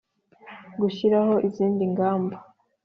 [0.79, 2.35] Gushyiraho izindi ngamba